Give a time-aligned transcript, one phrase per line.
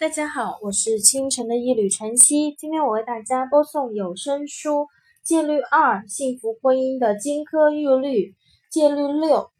[0.00, 2.54] 大家好，我是清晨的一缕晨曦。
[2.56, 4.70] 今天我为大家播送有声书
[5.22, 8.30] 《戒律二：幸福婚姻的金科玉律》。
[8.70, 9.50] 戒律六：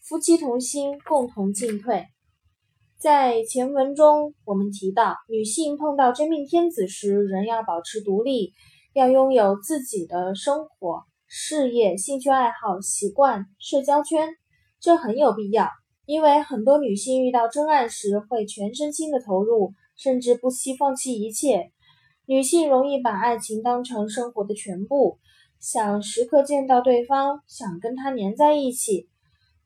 [0.00, 2.06] 夫妻同心，共同进退。
[2.98, 8.54] 在前文中，我们提到，女性碰到真命天子时，仍要保持独立，
[8.94, 14.30] 要拥有自己的生活、事业、兴趣爱好、习惯、社交圈，
[14.80, 15.68] 这很有必要。
[16.12, 21.72] 因为很多女性遇到真爱时会全身心的投入，甚至不惜放弃一切。
[22.26, 25.18] 女性容易把爱情当成生活的全部，
[25.58, 29.08] 想时刻见到对方，想跟他黏在一起，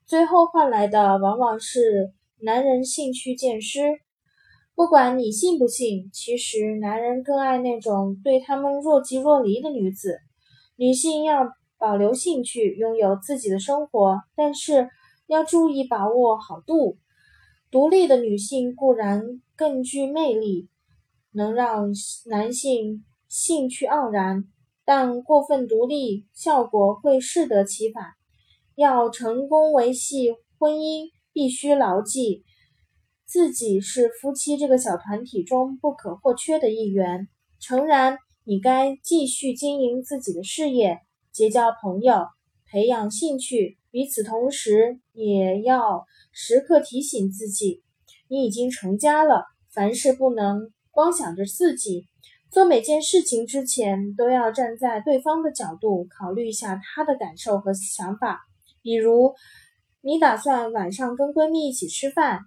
[0.07, 3.81] 最后换来的往往是男人兴趣渐失。
[4.77, 10.21] 不管你信不信，其实男人更爱那种对他们若即若离的女子。
[10.77, 11.43] 女性要
[11.77, 14.89] 保留兴趣，拥有自己的生活，但是。
[15.27, 16.99] 要注意把握好度。
[17.71, 20.69] 独立的女性固然更具魅力，
[21.33, 21.89] 能让
[22.27, 24.45] 男性兴趣盎然，
[24.85, 28.05] 但过分独立效果会适得其反。
[28.77, 32.45] 要成功维系婚姻，必须牢记
[33.27, 37.29] 自己是夫妻这个小团体中不可或缺的一员。
[37.59, 41.01] 诚然，你该继续经营自己的事业，
[41.33, 42.27] 结交朋友，
[42.71, 43.77] 培养兴趣。
[43.97, 47.83] 与此同时，也要时刻提醒自己，
[48.29, 49.47] 你已经成家了。
[49.73, 52.07] 凡事不能光想着自己，
[52.51, 58.41] 做每件事情之前，都要站在对方的角度考虑一下他的感受和想法。
[58.83, 59.33] 比如，
[60.03, 62.41] 你打算晚上跟闺蜜一起吃饭、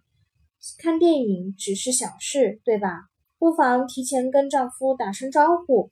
[0.78, 3.06] 看电影，只是小事，对吧？
[3.40, 5.90] 不妨提前跟丈夫打声招呼。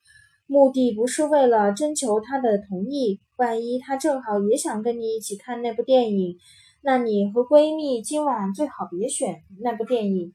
[0.50, 6.38] 目的不是为了征求他的同意，万一他正好也想跟你一起看那部电影，
[6.82, 10.34] 那你和闺蜜今晚最好别选那部电影。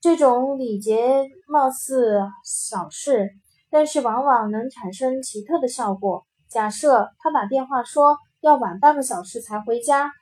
[0.00, 3.30] 这种礼节貌似小事，
[3.68, 6.24] 但是往往能产生奇特的效果。
[6.48, 10.12] 假设他打电话说要晚半个小时才回家，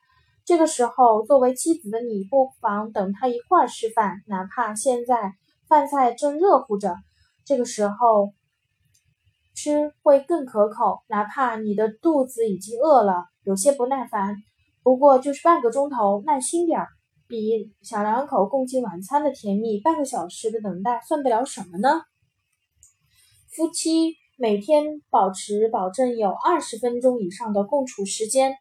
[0.46, 5.34] 这个时候作为妻子的你不妨等他一块儿吃饭，哪怕现在
[5.68, 6.96] 饭菜正热乎着，
[7.44, 8.32] 这个时候。
[9.62, 14.36] 吃会更可口，哪怕你的肚子已经饿了，有些不耐烦。
[14.82, 16.88] 不过就是半个钟头，耐心点儿，
[17.28, 22.00] 比小两口共进晚餐的甜蜜，半个小时的等待算得了什么呢？
[23.54, 28.54] 夫妻每天保持保证有二十分钟以上的共处时间，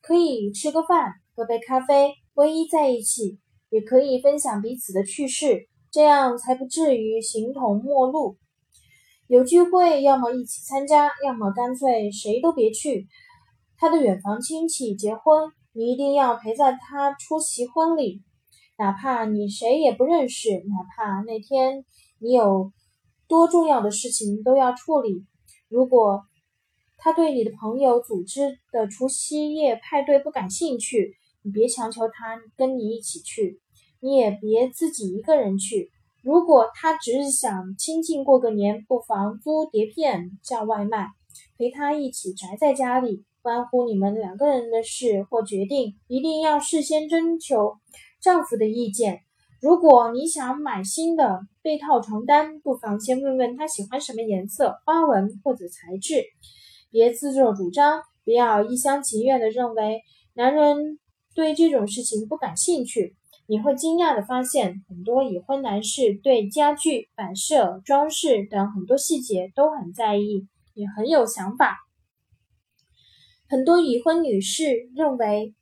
[0.00, 3.38] 可以吃个饭，喝杯咖啡，偎依在一起，
[3.68, 8.38] 也可以分享彼此的趣事，这样才不至于形同陌路。
[9.28, 13.08] 有聚会，要么一起参加，要么干脆谁都别去。
[13.76, 18.22] 他的远房亲戚结婚，你一定要陪在他出席婚礼，
[18.78, 21.84] 哪怕你谁也不认识，哪怕那天
[22.20, 22.72] 你有
[23.26, 25.24] 多重要的事情都要处理。
[25.68, 26.22] 如果
[26.96, 33.60] 他对你的朋友组织的除夕夜派对不感兴趣，你别强求他跟你一起去，
[33.98, 35.90] 你也别自己一个人去。
[36.26, 41.06] 如果他只是想清静过个年，不妨租碟片叫外卖，
[41.56, 43.24] 陪他一起宅在家里。
[43.42, 47.76] 关乎你们两个人的事或决定，一定要事先征求
[48.20, 49.20] 丈夫的意见。
[49.60, 56.24] 如果你想买新的被套床单，不妨先问问他喜欢什么颜色、花纹或者材质。
[56.90, 60.00] 别自作主张，不要一厢情愿地认为
[60.34, 60.98] 男人
[61.36, 63.14] 对这种事情不感兴趣。
[63.48, 71.76] 你会惊讶地发现，很多已婚男士对家具、摆设、装饰等很多细节都很在意，也很有想法。
[73.48, 75.54] 很多已婚女士认为，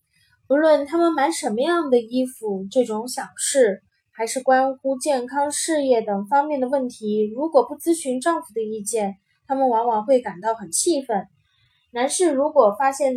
[0.46, 9.16] 不论他们买什么样的衣服，这种小事，还是关乎健康、事业等方面的问题，如果不咨询丈夫的意见，
[9.46, 11.28] 他们往往会感到很气愤。
[11.90, 13.14] 男士如果发现，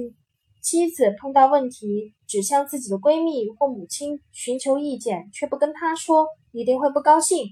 [0.69, 7.45] 妻子碰到问题，只向自己的闺蜜或母亲寻求意见，却不跟她说，一定会不高兴。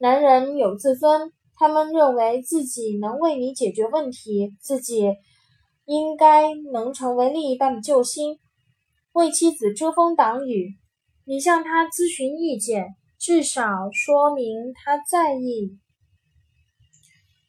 [0.00, 5.04] 男人有自尊，他们认为自己能为你解决问题，自己
[5.84, 8.40] 应该能成为另一半的救星，
[9.12, 10.74] 为妻子遮风挡雨。
[11.26, 12.88] 你向他咨询意见，
[13.20, 13.62] 至少
[13.92, 15.78] 说明他在意。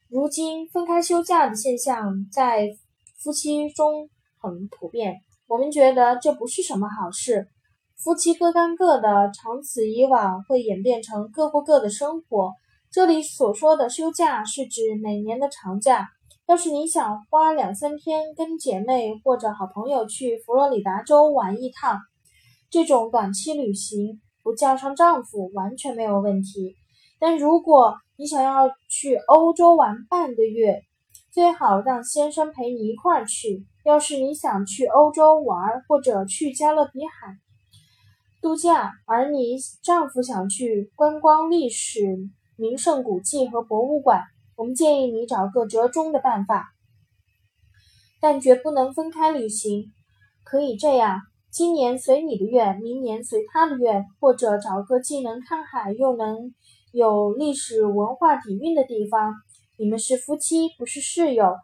[0.08, 2.70] 如今分开休假的现象在
[3.18, 4.08] 夫妻中。
[4.50, 5.16] 很普遍，
[5.48, 7.48] 我们觉得这不是什么好事。
[7.96, 12.54] 夫妻各干各的，长此以往会演变成各过各的生活。
[12.92, 16.08] 这里所说的休假是指每年的长假。
[16.48, 22.00] 要是你想花两三天跟姐妹或者好朋友去佛罗里达州玩一趟，
[22.70, 26.76] 这种短期旅行不叫上丈夫完全没有问题。
[27.20, 30.84] 但如果你想要去欧洲玩半个月，
[31.38, 33.68] 最好让先生陪你一块儿去。
[33.86, 37.38] 要是你想去欧洲玩，或者去加勒比海
[38.42, 42.02] 度假，而你丈夫想去观光历史
[42.56, 44.24] 名胜古迹和博物馆，
[44.56, 46.70] 我们建议你找个折中的办法，
[48.20, 49.94] 但绝不能分开旅行。
[50.44, 56.52] 可以这样：今年随你的愿，明年随他的愿，或者找个既能看海又能
[56.92, 59.36] 有历史文化底蕴的地方。
[59.80, 61.56] 你们是夫妻，不是室友。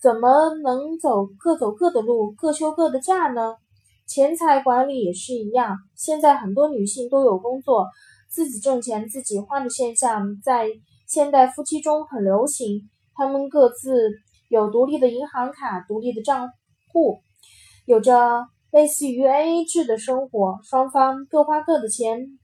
[0.00, 3.56] 怎么能走各走各的路，各休各的假呢？
[4.06, 5.76] 钱财管理也是一样。
[5.94, 7.86] 现在很多女性都有工作，
[8.30, 10.68] 自己挣钱自己花的现象在
[11.06, 12.88] 现代夫妻中很流行。
[13.14, 14.10] 他们各自
[14.48, 16.48] 有独立的银行卡、独立的账
[16.90, 17.20] 户，
[17.84, 22.38] 有着类似于 AA 制的生活，双方各花各的钱，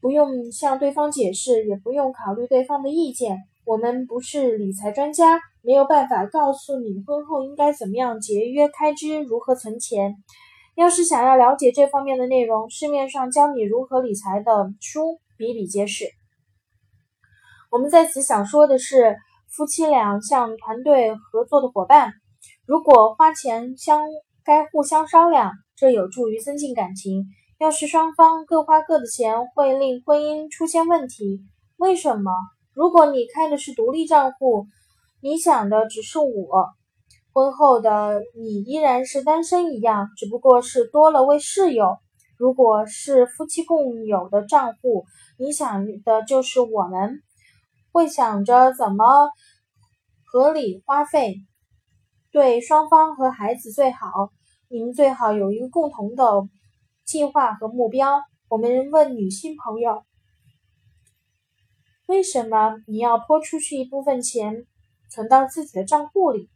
[0.00, 3.38] 不用向对方解释，也不用考虑对方的意见。
[3.64, 5.40] 我们不是理财专家。
[5.64, 10.16] 没有办法告诉你婚后应该怎么样节约开支，如何存钱。
[10.74, 16.06] 要是想要了解这方面的内容，市面上教你如何理财的书比比皆是。
[17.70, 19.16] 我们在此想说的是，
[19.48, 22.12] 夫妻俩像团队合作的伙伴，
[22.66, 24.02] 如果花钱相
[24.44, 27.26] 该互相商量，这有助于增进感情。
[27.58, 31.44] 要是双方各花各的钱，会令婚姻出现问题。
[31.76, 32.32] 为什么？
[32.74, 34.66] 如果你开的是独立账户。
[35.24, 36.66] 你想的只是我，
[37.32, 41.98] 婚后的你依然是单身一样，只不过是多了位室友。
[42.36, 45.04] 如果是夫妻共有的账户，
[45.38, 47.22] 你想的就是我们
[47.92, 49.30] 会想着怎么
[50.24, 51.36] 合理花费，
[52.32, 54.32] 对双方和孩子最好。
[54.68, 56.48] 你们最好有一个共同的
[57.04, 58.20] 计划和目标。
[58.48, 60.02] 我们问女性朋友，
[62.12, 64.66] 为什么你要拨出去一部分钱？
[65.10, 66.50] 存到自己的账户里，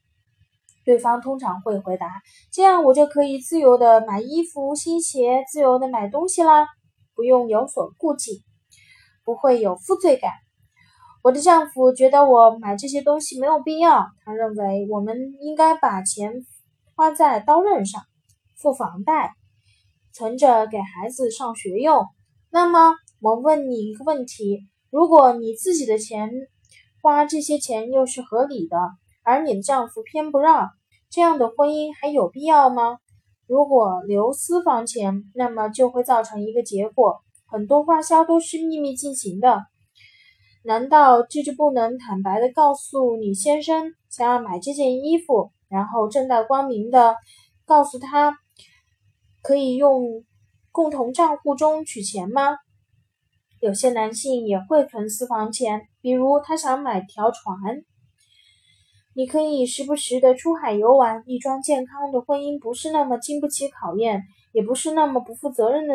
[0.84, 2.06] 对方通常会回答
[2.52, 6.66] ：“这样我就可以自由的买衣服、新鞋，自由的买东西啦，
[7.14, 8.42] 不用有所顾忌，
[9.24, 10.30] 不会有负罪感。”
[11.24, 16.34] 我的丈夫觉得我买这些东西没有必要，他认为我们应该把钱
[16.94, 18.02] 花在刀刃上，
[18.58, 19.32] 付房贷，
[20.12, 22.04] 存着给孩子上学用。
[22.50, 24.60] 那么，我问你一个问题：
[24.90, 26.30] 如果你自己的钱，
[27.02, 28.76] 花这些钱又是合理的，
[29.22, 30.70] 而你的丈夫偏不让，
[31.10, 32.98] 这样的婚姻还有必要吗？
[33.46, 39.62] 如果留私房钱，那么就会造成一个结果：很多花销都是秘密进行的。
[40.64, 47.14] 难道这就不能坦白的告诉你先生想要买这件衣服，然后正大光明的
[47.64, 48.36] 告诉他
[49.42, 50.24] 可以用
[50.72, 52.56] 共同账户中取钱吗？
[53.60, 57.82] 有些男性也会存私房钱，比如他想买条船。
[59.14, 61.22] 你可以时不时的出海游玩。
[61.26, 64.22] 一桩健康的婚姻不是那么经不起考验，
[64.52, 65.94] 也不是那么不负责任的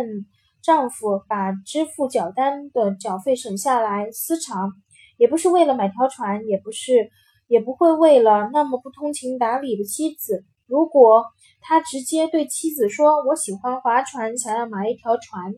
[0.63, 4.71] 丈夫把支付缴单的缴费省下来私藏，
[5.17, 7.11] 也不是为了买条船，也不是，
[7.47, 10.43] 也不会为了那么不通情达理的妻子。
[10.65, 11.25] 如果
[11.59, 15.53] 他直接对妻子说：“我喜欢划船，想要买一条船。”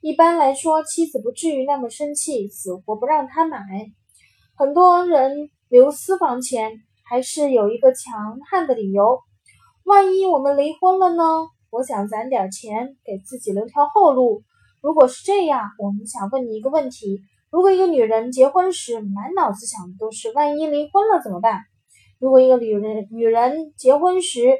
[0.00, 3.58] 一般来说，妻子不至于那么生气，死活不让他买。
[4.56, 6.72] 很多人留私房钱，
[7.08, 9.20] 还是有一个强悍的理由：
[9.84, 11.24] 万一我们离婚了呢？
[11.70, 14.42] 我想攒点钱，给自己留条后路。
[14.82, 21.62] 如果是这样，我们想问你一个问题：如果一个女人结婚时满脑子想的都是万一离婚了怎么办？
[22.18, 24.56] 如果一个女人女人结婚时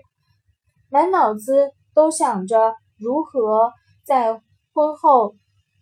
[0.91, 3.73] 满脑子都想着如何
[4.05, 4.41] 在
[4.77, 5.37] 婚后，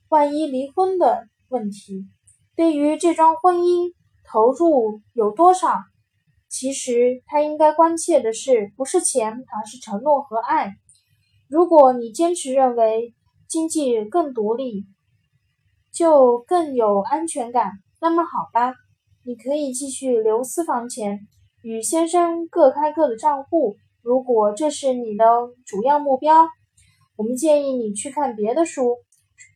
[0.09, 2.07] 万一离婚的问题，
[2.55, 5.75] 对于这桩婚姻投入有多少？
[6.49, 10.75] 其实他应该关切的是，不是钱，而是承诺和爱。
[11.49, 13.13] 如果你坚持认为
[13.49, 14.87] 经济更独立
[15.93, 18.75] 就更有安全感，那么好吧，
[19.25, 21.19] 你可以继续留私房钱，
[21.63, 23.75] 与先生各开各的账户。
[24.03, 25.25] 如果这是你的
[25.67, 26.47] 主要目标。
[27.17, 28.97] 我们建议你去看别的书。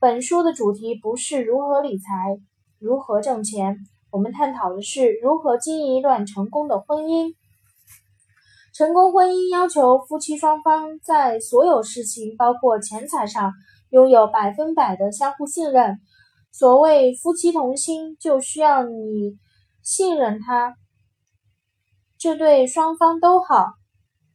[0.01, 2.05] 本书的主题不是如何理财、
[2.79, 3.77] 如何挣钱，
[4.13, 7.35] 我们探讨的是如何经营一段成功的婚姻。
[8.73, 13.53] 成功婚姻要求夫妻双方在所有事情，包括钱财上，
[13.91, 15.99] 拥有百分百的相互信任。
[16.53, 19.37] 所谓夫妻同心，就需要你
[19.83, 20.77] 信任他，
[22.17, 23.67] 这对双方都好。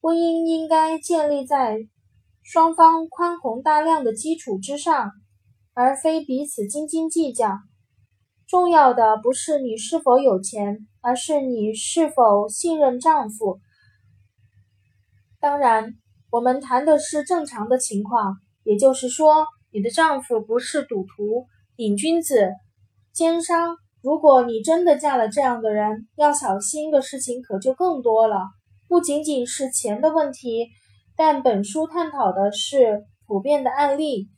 [0.01, 1.88] 婚姻应该建立在。
[2.44, 5.12] 双方宽宏大量的基础之上，
[5.74, 7.58] 而非彼此斤斤计较。
[8.48, 13.60] 重要的不是你是否有钱，而是你是否信任丈夫。
[15.40, 15.94] 当然，
[16.30, 21.48] 我们谈的是正常的情况，也就是说，你的丈夫不是赌徒、
[21.78, 22.52] 瘾君子、
[23.14, 23.78] 奸商。
[24.02, 28.38] 如果你真的嫁了这样的人，要小心的事情可就更多了。
[28.90, 30.68] 不仅仅是钱的问题，
[31.15, 34.29] 但本书探讨的是普遍的案例。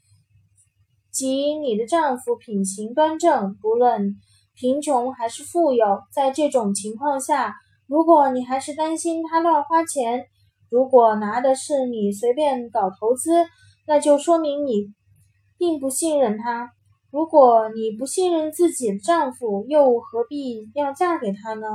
[1.11, 4.15] 即你的丈夫品行端正，不论
[4.53, 6.01] 贫穷还是富有。
[6.13, 7.55] 在这种情况下，
[7.87, 10.25] 如果你还是担心他乱花钱，
[10.69, 13.45] 如果拿的是你随便搞投资，
[13.87, 14.93] 那就说明你
[15.57, 16.69] 并不信任他。
[17.11, 21.67] 如果你不信任自己的丈夫，又何必要嫁给他呢？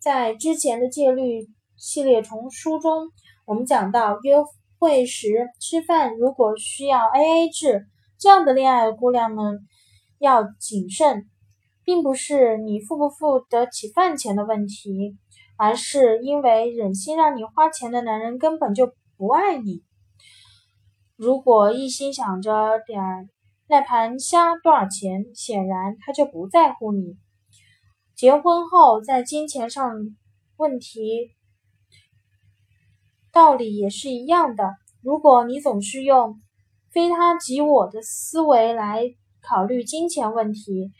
[0.00, 3.08] 在之前的戒律系列丛书中，
[3.46, 4.36] 我们讲到约
[4.78, 5.28] 会时
[5.60, 7.86] 吃饭如果需要 A A 制。
[8.16, 9.66] 这样的恋爱姑娘们
[10.18, 11.28] 要谨慎，
[11.84, 15.16] 并不是你付不付得起饭钱的问题，
[15.58, 19.82] 而是因为忍心让你花钱的男人根本就不爱你。
[21.16, 23.02] 如果一心想着点
[23.68, 27.18] 那盘虾多少钱，显然他就不在乎你。
[28.14, 29.92] 结婚后在金钱上
[30.56, 31.32] 问题
[33.34, 34.70] 道理也是一样的。
[35.02, 36.40] 如果你总是用。
[36.92, 39.02] 非他即我的思维来
[39.42, 40.92] 考虑金钱问题，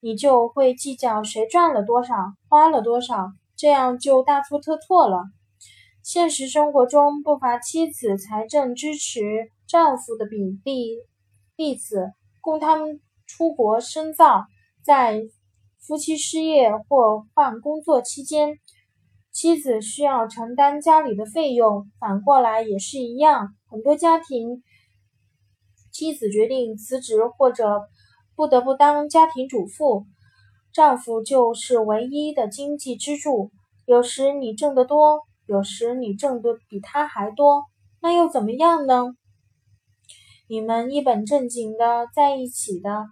[0.00, 2.16] 你就会计较谁赚了多少，
[2.48, 5.22] 花了多少，这样就大错特错了。
[6.02, 10.96] 现实生活中不乏妻子财政支持丈夫的比例
[11.54, 14.46] 例子，供他们出国深造，
[14.82, 15.22] 在
[15.78, 18.58] 夫妻失业或换工作期间，
[19.36, 24.62] 妻子需要承担家里的费用，反过来也是一样，很多家庭。
[25.92, 27.82] 妻子决定辞职，或者
[28.34, 30.06] 不得不当家庭主妇，
[30.72, 33.50] 丈夫就是唯一的经济支柱。
[33.84, 37.64] 有时你挣得多，有时你挣得比他还多，
[38.00, 39.04] 那又怎么样呢？
[40.48, 43.04] 你们一本正经的在一起的，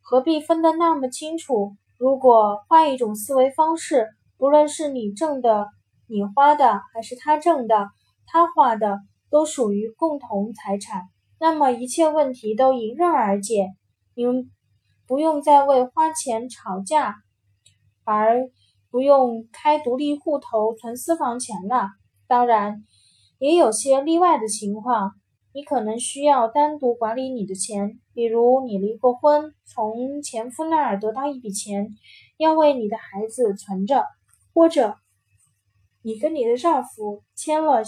[0.00, 1.76] 何必分得那么清楚？
[1.98, 4.08] 如果换一种思维方式，
[4.38, 5.66] 不论是你挣的、
[6.06, 7.88] 你花的，还是他挣的、
[8.24, 11.02] 他花的，都属于共同财产。
[11.40, 13.66] 那么一切问题都迎刃而解，
[14.14, 14.48] 你们
[15.08, 17.16] 不用再为花钱吵架，
[18.04, 18.48] 而
[18.90, 21.88] 不用开独立户头存私房钱了。
[22.28, 22.84] 当然，
[23.38, 25.14] 也有些例外的情况，
[25.52, 31.88] 你可能需要单独管理你的钱，比如你离过婚，从前夫那儿得到一笔钱，
[32.36, 34.04] 要为你的孩子存着，
[34.58, 34.96] 或者
[36.02, 37.84] 你跟你的丈夫签了。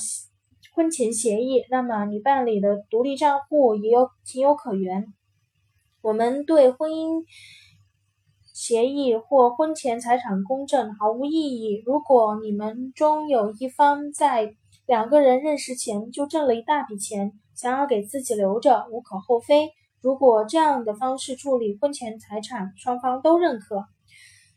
[0.73, 5.05] 婚前协议，那么你办理的独立账户也有情有可原。
[6.01, 7.25] 我们对婚姻
[8.55, 11.83] 协议或婚前财产公证毫无异议。
[11.85, 14.55] 如果你们中有一方在
[14.87, 19.71] 两个人认识前就挣了一大笔钱，想要给自己留着，无可厚非。
[20.01, 23.87] 如果这样的方式处理婚前财产，双方都认可，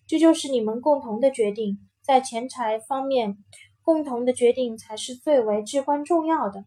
[0.05, 1.79] 这就是你们共同的决定。
[2.03, 3.37] 在钱财方面。
[3.83, 6.63] 共同的决定才是最为至关重要的。